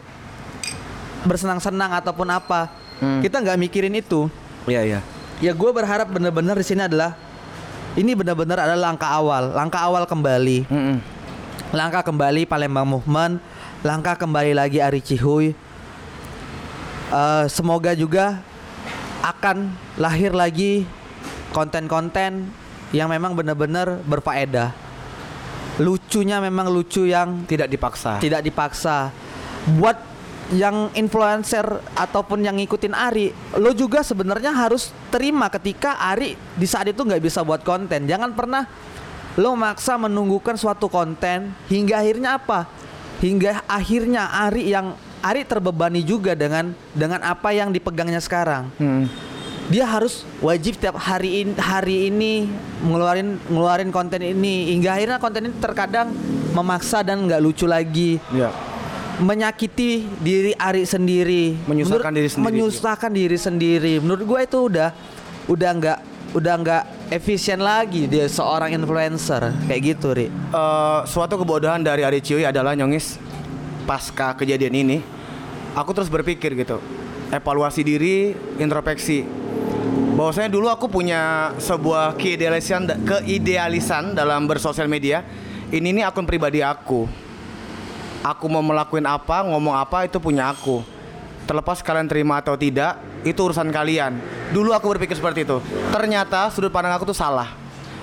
bersenang-senang 1.25 1.97
ataupun 2.05 2.29
apa. 2.29 2.69
Hmm. 3.00 3.25
Kita 3.25 3.41
nggak 3.41 3.59
mikirin 3.59 3.97
itu. 3.97 4.29
Iya 4.69 4.83
iya. 4.85 5.00
Ya 5.43 5.53
gue 5.53 5.71
berharap 5.75 6.09
bener-bener 6.09 6.55
di 6.55 6.67
sini 6.67 6.87
adalah 6.87 7.17
ini 7.95 8.14
benar-benar 8.14 8.59
adalah 8.59 8.91
langkah 8.91 9.11
awal, 9.11 9.55
langkah 9.55 9.83
awal 9.83 10.03
kembali, 10.07 10.67
Mm-mm. 10.67 10.99
langkah 11.71 12.03
kembali 12.03 12.47
Palembang 12.47 12.87
Movement, 12.87 13.38
langkah 13.87 14.19
kembali 14.19 14.55
lagi 14.55 14.79
Ari 14.83 14.99
Cihuy. 15.03 15.55
Eh, 17.14 17.45
semoga 17.47 17.95
juga 17.95 18.43
akan 19.23 19.71
lahir 19.95 20.35
lagi 20.35 20.87
konten-konten 21.55 22.50
yang 22.91 23.07
memang 23.11 23.35
benar-benar 23.38 24.03
berfaedah. 24.07 24.84
Lucunya 25.83 26.38
memang 26.38 26.71
lucu 26.71 27.02
yang 27.02 27.43
Tidak 27.47 27.66
dipaksa. 27.66 28.23
tidak 28.23 28.47
dipaksa. 28.47 29.11
Buat 29.75 29.99
yang 30.52 30.93
influencer 30.93 31.64
ataupun 31.97 32.45
yang 32.45 32.54
ngikutin 32.61 32.93
Ari, 32.93 33.33
lo 33.57 33.73
juga 33.73 34.04
sebenarnya 34.04 34.52
harus 34.52 34.93
terima 35.09 35.49
ketika 35.49 35.97
Ari 35.99 36.37
di 36.54 36.66
saat 36.69 36.93
itu 36.93 37.00
nggak 37.00 37.19
bisa 37.19 37.40
buat 37.40 37.64
konten. 37.64 38.04
Jangan 38.04 38.37
pernah 38.37 38.69
lo 39.35 39.57
maksa 39.59 39.99
menunggukan 39.99 40.54
suatu 40.54 40.87
konten 40.87 41.50
hingga 41.66 42.04
akhirnya 42.04 42.38
apa? 42.38 42.69
Hingga 43.19 43.64
akhirnya 43.66 44.31
Ari 44.31 44.69
yang 44.69 44.95
Ari 45.25 45.49
terbebani 45.49 46.04
juga 46.04 46.37
dengan 46.37 46.76
dengan 46.93 47.25
apa 47.25 47.50
yang 47.50 47.73
dipegangnya 47.73 48.21
sekarang 48.21 48.69
Mm. 48.76 49.09
Dia 49.73 49.88
harus 49.88 50.28
wajib 50.44 50.76
tiap 50.76 51.00
hari 51.00 51.40
ini 51.44 51.52
hari 51.56 51.97
ini 52.12 52.33
ngeluarin 52.85 53.40
ngeluarin 53.49 53.88
konten 53.88 54.21
ini. 54.21 54.76
Hingga 54.76 54.90
akhirnya 55.00 55.18
konten 55.21 55.49
ini 55.49 55.54
terkadang 55.56 56.12
memaksa 56.52 57.00
dan 57.00 57.25
nggak 57.25 57.40
lucu 57.40 57.64
lagi. 57.64 58.21
Iya. 58.33 58.52
menyakiti 59.14 60.11
diri 60.18 60.59
Ari 60.59 60.83
sendiri. 60.83 61.54
Menyusahkan 61.71 62.11
diri 62.11 62.26
sendiri. 62.26 62.47
menyusahkan 62.50 63.11
diri 63.14 63.38
sendiri. 63.38 63.94
Menurut 64.02 64.26
gue 64.26 64.40
itu 64.42 64.59
udah 64.66 64.90
udah 65.47 65.71
nggak 65.71 65.99
udah 66.35 66.54
nggak 66.59 66.83
efisien 67.14 67.62
lagi 67.62 68.11
dia 68.11 68.26
seorang 68.26 68.75
influencer. 68.75 69.54
Kayak 69.71 69.80
gitu 69.87 70.09
ri. 70.18 70.26
Eh, 70.35 71.00
suatu 71.06 71.38
kebodohan 71.38 71.87
dari 71.87 72.02
Ari 72.02 72.18
Ciwi 72.18 72.42
adalah 72.42 72.75
nyongis 72.75 73.23
pasca 73.87 74.35
kejadian 74.35 74.75
ini. 74.75 74.99
Aku 75.78 75.94
terus 75.94 76.11
berpikir 76.11 76.50
gitu. 76.59 76.83
Evaluasi 77.30 77.87
diri 77.87 78.35
introspeksi 78.59 79.44
bahwasanya 80.14 80.50
dulu 80.50 80.71
aku 80.71 80.87
punya 80.87 81.52
sebuah 81.59 82.14
keidealisan 82.14 82.87
keidealisan 83.02 84.14
dalam 84.14 84.47
bersosial 84.47 84.87
media. 84.87 85.26
Ini 85.75 85.90
nih 85.90 86.06
akun 86.06 86.23
pribadi 86.23 86.62
aku. 86.62 87.11
Aku 88.23 88.47
mau 88.47 88.62
melakukan 88.62 89.04
apa 89.04 89.42
ngomong 89.42 89.75
apa 89.75 90.06
itu 90.06 90.23
punya 90.23 90.54
aku. 90.54 90.87
Terlepas 91.44 91.85
kalian 91.85 92.09
terima 92.09 92.40
atau 92.40 92.56
tidak 92.56 92.97
itu 93.26 93.37
urusan 93.37 93.68
kalian. 93.68 94.16
Dulu 94.54 94.73
aku 94.73 94.97
berpikir 94.97 95.18
seperti 95.18 95.44
itu. 95.44 95.59
Ternyata 95.90 96.49
sudut 96.54 96.71
pandang 96.71 96.94
aku 96.94 97.11
tuh 97.11 97.18
salah. 97.18 97.52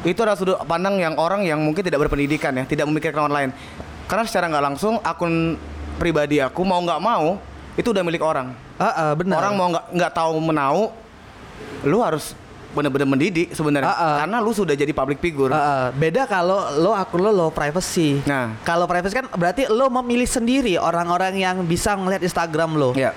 Itu 0.03 0.21
adalah 0.21 0.37
sudut 0.37 0.57
pandang 0.67 0.99
yang 0.99 1.15
orang 1.15 1.47
yang 1.47 1.57
mungkin 1.63 1.81
tidak 1.81 2.05
berpendidikan 2.05 2.53
ya 2.53 2.67
tidak 2.67 2.85
memikirkan 2.91 3.31
orang 3.31 3.35
lain. 3.39 3.49
Karena 4.05 4.27
secara 4.27 4.51
nggak 4.51 4.65
langsung 4.67 4.99
akun 4.99 5.55
pribadi 5.95 6.43
aku 6.43 6.61
mau 6.67 6.83
nggak 6.83 7.01
mau 7.01 7.39
itu 7.79 7.87
udah 7.87 8.03
milik 8.03 8.21
orang. 8.21 8.51
Ah, 8.75 8.85
ah, 8.91 9.11
benar. 9.15 9.39
Orang 9.41 9.53
mau 9.55 9.67
nggak 9.71 9.85
nggak 9.95 10.11
tahu 10.11 10.35
menau 10.43 10.91
lu 11.83 11.99
harus 11.99 12.33
bener-bener 12.71 13.03
mendidik 13.03 13.51
sebenarnya 13.51 13.83
Ah, 13.85 13.99
ah. 13.99 14.17
karena 14.23 14.37
lu 14.39 14.51
sudah 14.51 14.71
jadi 14.71 14.89
public 14.89 15.19
figure 15.19 15.51
Ah, 15.51 15.59
ah. 15.59 15.85
beda 15.91 16.23
kalau 16.23 16.79
lo 16.79 16.95
akun 16.95 17.19
lo 17.19 17.29
lo 17.29 17.47
privacy 17.49 18.23
Nah. 18.23 18.55
kalau 18.63 18.87
privacy 18.87 19.11
kan 19.13 19.27
berarti 19.27 19.67
lo 19.67 19.91
memilih 19.91 20.23
sendiri 20.23 20.79
orang-orang 20.79 21.35
yang 21.35 21.55
bisa 21.61 21.93
ngeliat 21.93 22.21
Instagram 22.21 22.73
lo 22.73 22.91
ya 22.93 23.11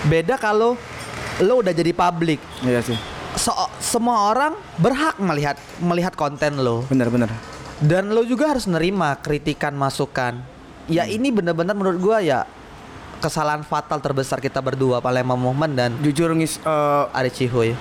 Beda 0.00 0.36
kalau 0.36 0.80
lo 1.38 1.52
udah 1.56 1.72
jadi 1.72 1.92
publik. 1.92 2.40
iya 2.62 2.80
sih 2.80 2.96
So- 3.32 3.54
semua 3.78 4.28
orang 4.28 4.54
berhak 4.76 5.18
melihat 5.18 5.54
melihat 5.78 6.14
konten 6.14 6.56
lo 6.56 6.86
bener-bener 6.86 7.30
dan 7.78 8.08
lo 8.08 8.22
juga 8.22 8.50
harus 8.50 8.64
nerima 8.64 9.16
kritikan 9.16 9.72
masukan. 9.72 10.36
Ya 10.84 11.06
ini 11.06 11.30
bener-bener 11.30 11.72
menurut 11.72 11.96
gua 11.96 12.20
ya 12.20 12.44
kesalahan 13.20 13.60
fatal 13.60 14.00
terbesar 14.00 14.40
kita 14.40 14.58
berdua 14.64 14.98
Palembang 15.04 15.38
Movement 15.38 15.76
dan 15.76 15.90
jujur 16.00 16.32
ngis 16.32 16.58
eh, 16.64 17.18
Ari 17.20 17.30
Cihuy. 17.30 17.76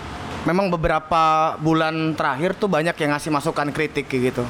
memang 0.48 0.72
beberapa 0.72 1.55
bulan 1.60 2.15
terakhir 2.15 2.55
tuh 2.55 2.72
banyak 2.72 2.96
yang 2.96 3.12
ngasih 3.12 3.27
masukan 3.27 3.67
kritik 3.75 4.08
kayak 4.08 4.31
gitu. 4.31 4.43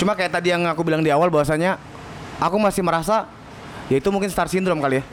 Cuma 0.00 0.16
kayak 0.16 0.32
tadi 0.32 0.48
yang 0.48 0.64
aku 0.64 0.80
bilang 0.80 1.04
di 1.04 1.12
awal 1.12 1.28
bahwasanya 1.28 1.76
aku 2.40 2.56
masih 2.56 2.80
merasa 2.80 3.28
ya 3.92 4.00
itu 4.00 4.08
mungkin 4.08 4.32
star 4.32 4.48
syndrome 4.48 4.80
kali 4.80 5.00
ya. 5.00 5.04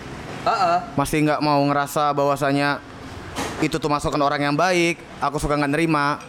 Masih 0.96 1.28
nggak 1.28 1.44
mau 1.44 1.60
ngerasa 1.68 2.16
bahwasanya 2.16 2.80
itu 3.60 3.76
tuh 3.76 3.92
masukan 3.92 4.22
orang 4.24 4.48
yang 4.48 4.56
baik, 4.56 4.96
aku 5.20 5.44
suka 5.44 5.60
nggak 5.60 5.76
nerima. 5.76 6.24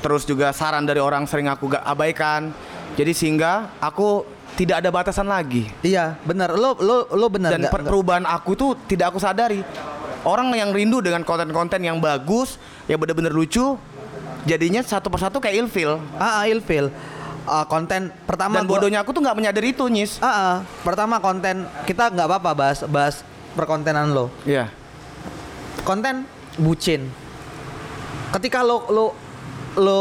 Terus 0.00 0.24
juga 0.24 0.48
saran 0.56 0.88
dari 0.88 0.96
orang 0.96 1.28
sering 1.28 1.44
aku 1.52 1.76
gak 1.76 1.84
abaikan. 1.84 2.56
Jadi 2.96 3.12
sehingga 3.12 3.68
aku 3.84 4.24
tidak 4.60 4.84
ada 4.84 4.92
batasan 4.92 5.24
lagi. 5.24 5.72
Iya, 5.80 6.20
benar. 6.20 6.52
Lo 6.52 6.76
lo 6.76 7.08
lo 7.08 7.26
benar 7.32 7.56
Dan 7.56 7.64
nggak- 7.64 7.72
per- 7.72 7.88
perubahan 7.88 8.28
aku 8.28 8.52
tuh 8.52 8.76
tidak 8.84 9.08
aku 9.08 9.16
sadari. 9.16 9.64
Orang 10.20 10.52
yang 10.52 10.68
rindu 10.68 11.00
dengan 11.00 11.24
konten-konten 11.24 11.80
yang 11.80 11.96
bagus, 11.96 12.60
yang 12.84 13.00
bener-bener 13.00 13.32
lucu, 13.32 13.80
jadinya 14.44 14.84
satu 14.84 15.08
persatu 15.08 15.40
kayak 15.40 15.64
ilfil. 15.64 15.96
Ah, 16.14 16.44
ah, 16.44 16.44
ilfil. 16.44 16.92
Ah, 17.42 17.64
konten 17.64 18.12
pertama 18.22 18.60
Dan 18.60 18.68
gua- 18.68 18.76
bodohnya 18.76 19.00
aku 19.00 19.10
tuh 19.10 19.24
nggak 19.24 19.32
menyadari 19.34 19.72
itu, 19.72 19.88
Nyis. 19.88 20.20
Ah, 20.20 20.28
ah. 20.28 20.54
pertama 20.84 21.16
konten 21.18 21.64
kita 21.82 22.12
nggak 22.12 22.28
apa-apa 22.28 22.50
bahas 22.52 22.84
bahas 22.84 23.24
perkontenan 23.50 24.12
lo. 24.12 24.28
Iya. 24.44 24.68
konten 25.80 26.28
bucin. 26.56 27.08
Ketika 28.30 28.60
lo 28.60 28.84
lo 28.86 29.04
lo 29.74 30.00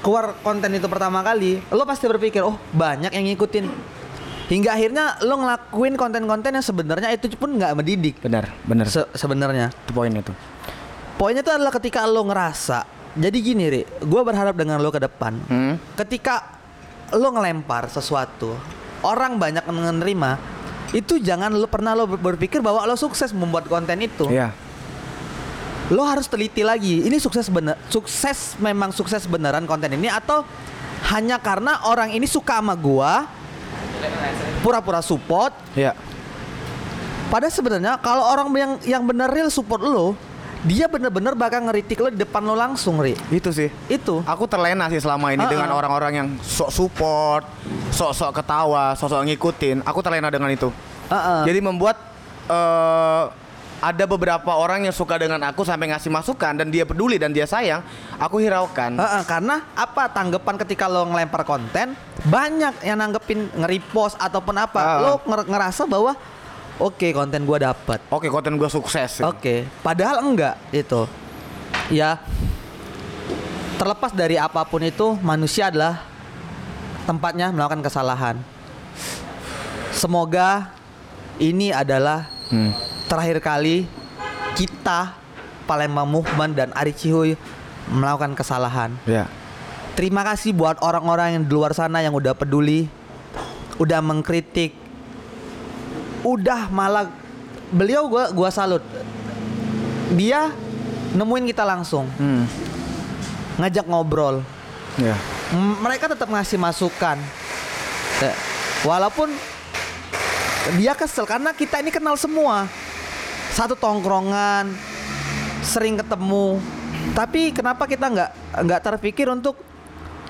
keluar 0.00 0.38
konten 0.40 0.70
itu 0.72 0.86
pertama 0.86 1.20
kali, 1.20 1.60
lo 1.68 1.82
pasti 1.82 2.06
berpikir, 2.06 2.40
oh 2.40 2.56
banyak 2.70 3.10
yang 3.10 3.24
ngikutin. 3.26 3.66
Hingga 4.48 4.70
akhirnya 4.72 5.04
lo 5.22 5.44
ngelakuin 5.44 5.94
konten-konten 5.94 6.56
yang 6.56 6.64
sebenarnya 6.64 7.12
itu 7.12 7.28
pun 7.36 7.52
nggak 7.52 7.72
mendidik. 7.76 8.16
Benar, 8.18 8.48
benar. 8.64 8.88
Se- 8.88 9.10
sebenarnya. 9.12 9.68
itu 9.68 9.92
poinnya 9.92 10.24
tuh. 10.24 10.32
Poinnya 11.14 11.42
itu 11.42 11.52
adalah 11.52 11.68
ketika 11.70 12.08
lo 12.08 12.24
ngerasa. 12.24 12.88
Jadi 13.12 13.36
gini, 13.42 13.64
Ri, 13.68 13.82
gue 13.84 14.20
berharap 14.22 14.54
dengan 14.54 14.80
lo 14.80 14.88
ke 14.88 15.02
depan. 15.02 15.36
Hmm? 15.44 15.74
Ketika 15.92 16.56
lo 17.12 17.28
ngelempar 17.28 17.90
sesuatu, 17.90 18.56
orang 19.02 19.36
banyak 19.36 19.64
menerima, 19.66 20.30
itu 20.90 21.20
jangan 21.20 21.52
lo 21.52 21.68
pernah 21.68 21.92
lo 21.92 22.08
berpikir 22.08 22.64
bahwa 22.64 22.88
lo 22.88 22.96
sukses 22.96 23.36
membuat 23.36 23.68
konten 23.68 24.00
itu 24.00 24.24
Iya. 24.32 24.54
Lo 25.88 26.04
harus 26.04 26.26
teliti 26.26 26.60
lagi 26.60 27.00
ini 27.00 27.16
sukses 27.16 27.48
bener 27.48 27.80
sukses 27.88 28.54
memang 28.58 28.92
sukses 28.92 29.24
beneran 29.24 29.64
konten 29.64 29.88
ini 29.90 30.06
atau 30.06 30.44
hanya 31.08 31.38
karena 31.38 31.80
orang 31.84 32.10
ini 32.10 32.26
suka 32.26 32.60
sama 32.60 32.74
gua 32.74 33.24
pura-pura 34.60 35.00
support 35.00 35.54
Iya. 35.72 35.94
padahal 37.28 37.50
sebenarnya 37.50 37.96
kalau 37.98 38.24
orang 38.24 38.48
yang 38.52 38.72
yang 38.84 39.02
bener 39.02 39.28
real 39.28 39.48
support 39.48 39.80
lo 39.80 40.12
dia 40.60 40.90
bener-bener 40.90 41.32
bakal 41.32 41.62
ngeritik 41.62 41.96
lo 41.96 42.10
di 42.10 42.18
depan 42.18 42.42
lo 42.42 42.52
langsung 42.52 42.98
ri 42.98 43.14
Itu 43.30 43.54
sih. 43.54 43.70
itu 43.86 44.26
Aku 44.26 44.44
terlena 44.44 44.90
sih 44.90 44.98
selama 44.98 45.30
ini 45.30 45.40
Ah, 45.40 45.48
dengan 45.48 45.70
ah. 45.70 45.78
orang-orang 45.78 46.12
yang 46.14 46.28
sok 46.42 46.74
support, 46.74 47.46
sok-sok 47.88 48.34
ketawa, 48.34 48.90
sok-sok 48.92 49.22
ngikutin. 49.24 49.86
Aku 49.86 50.02
terlena 50.02 50.26
dengan 50.28 50.50
itu. 50.50 50.66
Heeh. 51.06 51.40
Jadi 51.46 51.60
membuat 51.62 51.94
eh 52.50 53.24
ada 53.78 54.04
beberapa 54.04 54.50
orang 54.50 54.84
yang 54.84 54.92
suka 54.92 55.14
dengan 55.14 55.38
aku 55.44 55.62
sampai 55.62 55.86
ngasih 55.88 56.10
masukan 56.10 56.50
dan 56.52 56.66
dia 56.66 56.82
peduli 56.82 57.14
dan 57.14 57.30
dia 57.30 57.46
sayang, 57.46 57.78
aku 58.16 58.38
hiraukan. 58.38 58.98
Heeh, 58.98 59.22
karena 59.22 59.62
apa 59.72 60.10
tanggapan 60.10 60.58
ketika 60.58 60.84
lo 60.84 61.06
ngelempar 61.06 61.42
konten 61.42 61.94
banyak 62.20 62.82
yang 62.82 62.98
nanggepin 62.98 63.46
nge-repost 63.54 64.18
ataupun 64.18 64.54
apa 64.56 64.78
Ah. 64.78 64.98
lo 64.98 65.12
nger- 65.22 65.46
ngerasa 65.46 65.86
bahwa 65.86 66.18
oke 66.76 67.06
konten 67.12 67.42
gua 67.42 67.58
dapat 67.64 68.02
Oke, 68.08 68.26
konten 68.26 68.54
gue 68.54 68.66
sukses. 68.66 69.22
Oke, 69.22 69.62
padahal 69.78 70.20
enggak 70.20 70.58
itu. 70.68 71.06
Ya. 71.88 72.18
Terlepas 73.78 74.10
dari 74.10 74.34
apa 74.34 74.66
pun 74.66 74.82
itu, 74.82 75.14
manusia 75.20 75.70
adalah 75.70 76.02
tempatnya 77.06 77.54
melakukan 77.54 77.78
kesalahan. 77.80 78.36
Semoga 79.90 80.74
ini 81.38 81.70
adalah 81.70 82.26
Hmm. 82.48 82.74
Terakhir 83.08 83.40
kali 83.40 83.88
kita 84.52 85.16
Palembang 85.64 86.04
Movement 86.04 86.52
dan 86.52 86.68
Ari 86.76 86.92
Cihuy 86.92 87.34
melakukan 87.88 88.36
kesalahan. 88.36 88.92
Ya. 89.08 89.24
Terima 89.96 90.22
kasih 90.22 90.54
buat 90.54 90.78
orang-orang 90.84 91.40
yang 91.40 91.42
di 91.48 91.52
luar 91.52 91.72
sana 91.74 92.04
yang 92.04 92.14
udah 92.14 92.36
peduli, 92.36 92.86
udah 93.80 93.98
mengkritik, 93.98 94.76
udah 96.22 96.70
malah 96.70 97.10
beliau 97.72 98.06
gua 98.06 98.30
gua 98.30 98.52
salut. 98.52 98.84
Dia 100.14 100.52
nemuin 101.16 101.50
kita 101.50 101.64
langsung, 101.66 102.06
Hmm. 102.20 102.44
ngajak 103.58 103.88
ngobrol. 103.88 104.44
Ya. 105.00 105.16
Mereka 105.56 106.12
tetap 106.12 106.28
ngasih 106.28 106.60
masukan. 106.60 107.16
Ya, 108.20 108.34
Walaupun 108.84 109.32
dia 110.76 110.92
kesel 110.92 111.24
karena 111.24 111.50
kita 111.56 111.80
ini 111.80 111.88
kenal 111.88 112.14
semua. 112.14 112.68
Satu 113.58 113.74
tongkrongan, 113.74 114.70
sering 115.66 115.98
ketemu. 115.98 116.62
Tapi 117.10 117.50
kenapa 117.50 117.90
kita 117.90 118.06
nggak 118.06 118.30
nggak 118.62 118.80
terpikir 118.86 119.26
untuk 119.26 119.58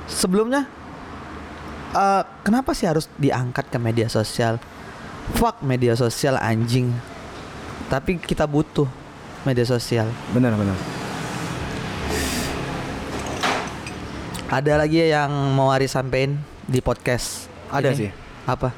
sebelumnya 0.08 0.64
eh, 1.92 2.24
kenapa 2.40 2.72
sih 2.72 2.88
harus 2.88 3.04
diangkat 3.20 3.68
ke 3.68 3.76
media 3.76 4.08
sosial? 4.08 4.56
Fuck 5.36 5.60
media 5.60 5.92
sosial 5.92 6.40
anjing. 6.40 6.88
Tapi 7.92 8.16
kita 8.16 8.48
butuh 8.48 8.88
media 9.44 9.68
sosial. 9.68 10.08
Benar 10.32 10.56
benar. 10.56 10.80
Ada 14.48 14.80
lagi 14.80 15.04
yang 15.04 15.28
mau 15.52 15.68
Ari 15.68 15.84
sampein 15.84 16.40
di 16.64 16.80
podcast? 16.80 17.44
Ada 17.68 17.92
ini? 17.92 18.08
sih. 18.08 18.10
Apa? 18.48 18.72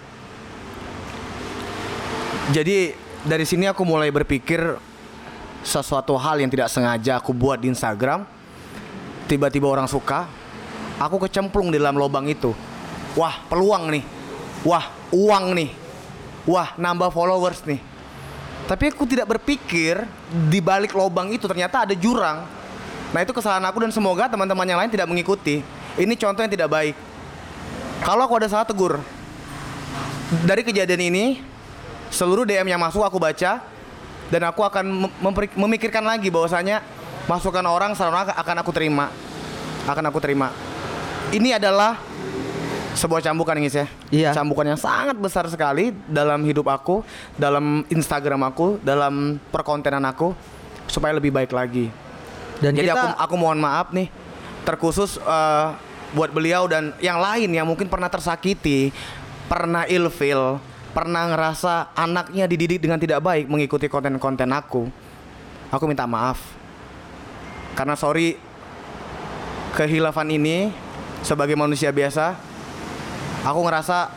Jadi 2.50 2.99
dari 3.24 3.44
sini 3.44 3.68
aku 3.68 3.84
mulai 3.84 4.08
berpikir 4.08 4.60
sesuatu 5.60 6.16
hal 6.16 6.40
yang 6.40 6.48
tidak 6.48 6.72
sengaja 6.72 7.20
aku 7.20 7.36
buat 7.36 7.60
di 7.60 7.68
Instagram. 7.68 8.24
Tiba-tiba 9.28 9.68
orang 9.68 9.86
suka, 9.86 10.26
aku 10.98 11.28
kecemplung 11.28 11.70
di 11.70 11.78
dalam 11.78 11.94
lubang 12.00 12.26
itu. 12.26 12.50
Wah, 13.14 13.44
peluang 13.46 13.92
nih. 13.92 14.04
Wah, 14.66 14.90
uang 15.12 15.54
nih. 15.54 15.70
Wah, 16.48 16.74
nambah 16.74 17.12
followers 17.12 17.62
nih. 17.68 17.78
Tapi 18.66 18.90
aku 18.90 19.04
tidak 19.06 19.36
berpikir 19.36 20.02
di 20.50 20.58
balik 20.62 20.94
lubang 20.94 21.30
itu 21.30 21.46
ternyata 21.46 21.86
ada 21.86 21.94
jurang. 21.94 22.46
Nah, 23.10 23.20
itu 23.22 23.34
kesalahan 23.34 23.66
aku 23.66 23.82
dan 23.82 23.90
semoga 23.90 24.30
teman-teman 24.30 24.66
yang 24.66 24.78
lain 24.78 24.90
tidak 24.90 25.10
mengikuti. 25.10 25.62
Ini 25.98 26.14
contoh 26.14 26.40
yang 26.42 26.52
tidak 26.52 26.70
baik. 26.70 26.94
Kalau 28.00 28.24
aku 28.24 28.34
ada 28.38 28.48
salah 28.48 28.66
tegur. 28.66 29.02
Dari 30.46 30.62
kejadian 30.62 31.10
ini, 31.10 31.42
seluruh 32.10 32.44
DM 32.44 32.66
yang 32.66 32.80
masuk 32.82 33.00
aku 33.06 33.16
baca 33.16 33.62
dan 34.30 34.42
aku 34.46 34.62
akan 34.62 35.10
memikirkan 35.58 36.02
lagi 36.04 36.30
bahwasanya 36.30 36.82
masukan 37.26 37.64
orang 37.66 37.94
saran 37.94 38.30
akan 38.30 38.56
aku 38.62 38.70
terima. 38.74 39.10
Akan 39.86 40.04
aku 40.06 40.22
terima. 40.22 40.54
Ini 41.30 41.58
adalah 41.58 41.98
sebuah 42.94 43.22
cambukan 43.22 43.54
guys 43.58 43.76
ya. 43.78 43.86
Iya. 44.10 44.30
cambukan 44.34 44.66
yang 44.66 44.80
sangat 44.80 45.14
besar 45.14 45.46
sekali 45.46 45.94
dalam 46.10 46.42
hidup 46.42 46.66
aku 46.66 47.06
dalam 47.38 47.86
Instagram 47.86 48.42
aku 48.50 48.82
dalam 48.82 49.38
perkontenan 49.54 50.02
aku 50.02 50.34
supaya 50.90 51.14
lebih 51.14 51.30
baik 51.30 51.54
lagi. 51.54 51.86
Dan 52.58 52.74
jadi 52.76 52.92
kita 52.92 52.98
aku 52.98 53.06
aku 53.30 53.34
mohon 53.38 53.62
maaf 53.62 53.94
nih 53.94 54.10
terkhusus 54.66 55.16
eh, 55.22 55.66
buat 56.12 56.34
beliau 56.34 56.66
dan 56.66 56.92
yang 56.98 57.22
lain 57.22 57.50
yang 57.54 57.66
mungkin 57.66 57.86
pernah 57.86 58.10
tersakiti, 58.10 58.90
pernah 59.46 59.86
ilfil, 59.86 60.58
pernah 60.90 61.30
ngerasa 61.30 61.94
anaknya 61.94 62.50
dididik 62.50 62.82
dengan 62.82 62.98
tidak 62.98 63.22
baik 63.22 63.46
mengikuti 63.46 63.86
konten-konten 63.86 64.50
aku. 64.50 64.90
Aku 65.70 65.84
minta 65.86 66.04
maaf. 66.06 66.38
Karena 67.78 67.94
sorry 67.94 68.34
kehilafan 69.78 70.26
ini 70.34 70.74
sebagai 71.22 71.54
manusia 71.54 71.94
biasa 71.94 72.34
aku 73.46 73.60
ngerasa 73.62 74.10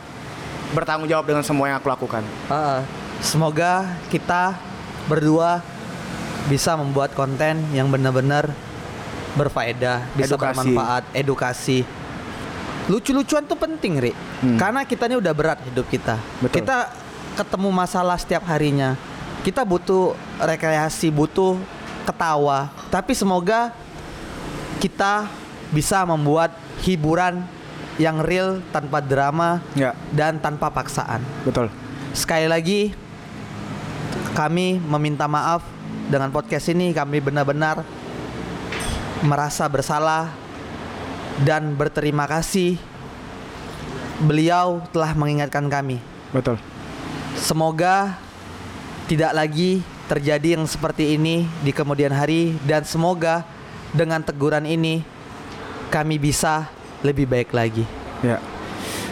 bertanggung 0.74 1.06
jawab 1.06 1.30
dengan 1.30 1.44
semua 1.46 1.70
yang 1.70 1.78
aku 1.78 1.88
lakukan. 1.88 2.26
Uh, 2.50 2.82
semoga 3.22 3.86
kita 4.10 4.58
berdua 5.06 5.62
bisa 6.50 6.74
membuat 6.76 7.14
konten 7.16 7.62
yang 7.72 7.88
benar-benar 7.88 8.52
berfaedah, 9.38 10.10
bisa 10.14 10.34
Edukasi. 10.34 10.42
bermanfaat, 10.50 11.02
edukasi. 11.14 11.78
Lucu-lucuan 12.84 13.48
tuh 13.48 13.56
penting, 13.56 13.96
Ri. 13.96 14.12
Hmm. 14.44 14.60
Karena 14.60 14.84
kita 14.84 15.08
ini 15.08 15.16
udah 15.16 15.32
berat 15.32 15.58
hidup 15.64 15.88
kita. 15.88 16.20
Betul. 16.40 16.60
Kita 16.60 16.92
ketemu 17.34 17.68
masalah 17.72 18.20
setiap 18.20 18.44
harinya. 18.44 18.94
Kita 19.40 19.64
butuh 19.64 20.12
rekreasi, 20.36 21.08
butuh 21.08 21.56
ketawa. 22.04 22.68
Tapi 22.92 23.16
semoga 23.16 23.72
kita 24.80 25.28
bisa 25.72 26.04
membuat 26.04 26.52
hiburan 26.84 27.40
yang 27.96 28.20
real 28.20 28.60
tanpa 28.74 28.98
drama 29.00 29.62
Ya, 29.72 29.94
dan 30.12 30.36
tanpa 30.42 30.68
paksaan. 30.68 31.22
betul. 31.46 31.70
Sekali 32.12 32.46
lagi 32.46 32.80
kami 34.34 34.78
meminta 34.82 35.26
maaf 35.26 35.62
dengan 36.10 36.30
podcast 36.30 36.68
ini 36.68 36.90
kami 36.92 37.22
benar-benar 37.22 37.82
merasa 39.24 39.64
bersalah 39.70 40.30
dan 41.42 41.74
berterima 41.74 42.30
kasih 42.30 42.78
beliau 44.22 44.84
telah 44.94 45.10
mengingatkan 45.18 45.66
kami. 45.66 45.98
Betul. 46.30 46.60
Semoga 47.34 48.14
tidak 49.10 49.34
lagi 49.34 49.82
terjadi 50.06 50.54
yang 50.54 50.64
seperti 50.68 51.18
ini 51.18 51.48
di 51.64 51.74
kemudian 51.74 52.14
hari 52.14 52.54
dan 52.62 52.86
semoga 52.86 53.42
dengan 53.90 54.22
teguran 54.22 54.68
ini 54.68 55.02
kami 55.90 56.20
bisa 56.22 56.70
lebih 57.02 57.26
baik 57.26 57.50
lagi. 57.50 57.84
Ya. 58.22 58.38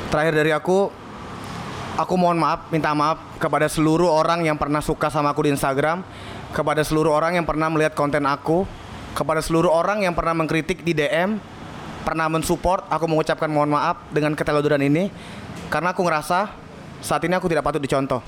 Terakhir 0.09 0.35
dari 0.45 0.53
aku, 0.55 0.89
aku 1.97 2.15
mohon 2.17 2.39
maaf, 2.41 2.69
minta 2.69 2.93
maaf 2.93 3.21
kepada 3.37 3.67
seluruh 3.69 4.09
orang 4.09 4.45
yang 4.45 4.57
pernah 4.57 4.81
suka 4.81 5.09
sama 5.09 5.33
aku 5.33 5.49
di 5.49 5.55
Instagram, 5.55 6.05
kepada 6.53 6.85
seluruh 6.85 7.13
orang 7.13 7.37
yang 7.41 7.47
pernah 7.49 7.69
melihat 7.73 7.97
konten 7.97 8.25
aku, 8.29 8.69
kepada 9.13 9.41
seluruh 9.41 9.73
orang 9.73 10.05
yang 10.05 10.13
pernah 10.13 10.37
mengkritik 10.37 10.85
di 10.85 10.93
DM, 10.97 11.41
pernah 12.03 12.29
mensupport, 12.29 12.87
aku 12.91 13.05
mengucapkan 13.09 13.49
mohon 13.49 13.71
maaf 13.73 13.99
dengan 14.11 14.35
keteledoran 14.37 14.83
ini, 14.83 15.09
karena 15.73 15.95
aku 15.95 16.05
ngerasa 16.05 16.53
saat 17.03 17.23
ini 17.27 17.35
aku 17.35 17.51
tidak 17.51 17.67
patut 17.67 17.83
dicontoh. 17.83 18.23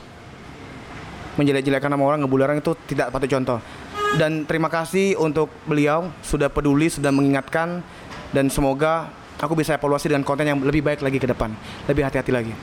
Menjelek-jelekan 1.34 1.90
nama 1.90 2.04
orang, 2.14 2.18
ngebully 2.22 2.44
orang 2.46 2.58
itu 2.62 2.72
tidak 2.86 3.10
patut 3.10 3.30
contoh. 3.30 3.58
Dan 4.14 4.46
terima 4.46 4.70
kasih 4.70 5.18
untuk 5.18 5.50
beliau 5.66 6.14
sudah 6.22 6.46
peduli, 6.46 6.86
sudah 6.86 7.10
mengingatkan 7.10 7.82
dan 8.30 8.46
semoga 8.46 9.10
aku 9.42 9.58
bisa 9.58 9.74
evaluasi 9.74 10.06
dengan 10.06 10.22
konten 10.22 10.46
yang 10.46 10.62
lebih 10.62 10.86
baik 10.86 11.02
lagi 11.02 11.18
ke 11.18 11.26
depan, 11.26 11.50
lebih 11.90 12.06
hati-hati 12.06 12.30
lagi. 12.30 12.54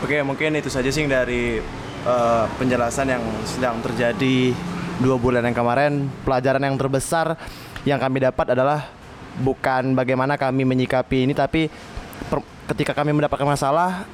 Oke, 0.00 0.20
mungkin 0.24 0.56
itu 0.56 0.72
saja 0.72 0.88
sih 0.88 1.04
dari 1.04 1.60
eh, 2.04 2.44
penjelasan 2.56 3.08
yang 3.08 3.24
sedang 3.44 3.84
terjadi 3.84 4.56
dua 5.00 5.16
bulan 5.20 5.44
yang 5.44 5.56
kemarin. 5.56 6.08
Pelajaran 6.24 6.64
yang 6.64 6.76
terbesar 6.80 7.36
yang 7.84 8.00
kami 8.00 8.24
dapat 8.24 8.56
adalah 8.56 8.88
bukan 9.40 9.92
bagaimana 9.92 10.36
kami 10.36 10.64
menyikapi 10.64 11.28
ini, 11.28 11.32
tapi 11.36 11.68
per- 12.28 12.44
ketika 12.72 12.92
kami 12.96 13.12
mendapatkan 13.12 13.46
masalah, 13.46 14.04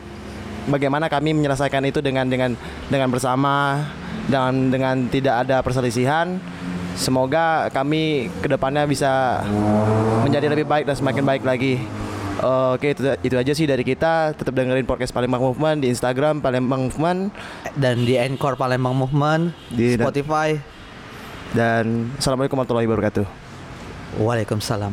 bagaimana 0.67 1.11
kami 1.11 1.35
menyelesaikan 1.35 1.83
itu 1.87 1.99
dengan 1.99 2.27
dengan 2.29 2.55
dengan 2.87 3.09
bersama, 3.11 3.87
dengan 4.27 4.71
dengan 4.71 4.97
tidak 5.09 5.47
ada 5.47 5.63
perselisihan. 5.63 6.39
Semoga 6.93 7.73
kami 7.73 8.29
ke 8.45 8.53
depannya 8.53 8.85
bisa 8.85 9.41
menjadi 10.23 10.53
lebih 10.53 10.69
baik 10.69 10.85
dan 10.85 10.93
semakin 10.93 11.25
baik 11.25 11.43
lagi. 11.43 11.81
Oke 12.43 12.93
itu, 12.93 13.01
itu 13.23 13.35
aja 13.39 13.53
sih 13.55 13.65
dari 13.65 13.81
kita. 13.81 14.37
Tetap 14.37 14.53
dengerin 14.53 14.85
podcast 14.85 15.15
Palembang 15.15 15.41
Movement 15.41 15.81
di 15.81 15.89
Instagram 15.89 16.43
Palembang 16.43 16.91
Movement 16.91 17.31
Dan 17.77 18.03
di 18.03 18.19
Encore 18.19 18.59
Palembang 18.59 18.93
Movement, 18.93 19.55
Di- 19.71 19.95
Spotify. 19.97 20.59
dan 21.53 22.13
assalamualaikum 22.17 22.57
warahmatullahi 22.57 22.89
wabarakatuh. 22.89 23.42
Waalaikumsalam. 24.19 24.93